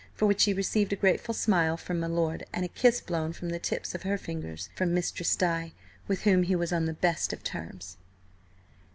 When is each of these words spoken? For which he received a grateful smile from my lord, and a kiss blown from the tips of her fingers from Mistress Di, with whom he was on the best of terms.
For 0.15 0.25
which 0.25 0.45
he 0.45 0.53
received 0.55 0.91
a 0.91 0.95
grateful 0.95 1.35
smile 1.35 1.77
from 1.77 1.99
my 1.99 2.07
lord, 2.07 2.43
and 2.51 2.65
a 2.65 2.69
kiss 2.69 2.99
blown 3.01 3.33
from 3.33 3.49
the 3.49 3.59
tips 3.59 3.93
of 3.93 4.01
her 4.01 4.17
fingers 4.17 4.71
from 4.75 4.95
Mistress 4.95 5.35
Di, 5.35 5.73
with 6.07 6.23
whom 6.23 6.41
he 6.41 6.55
was 6.55 6.73
on 6.73 6.85
the 6.87 6.93
best 6.93 7.31
of 7.33 7.43
terms. 7.43 7.97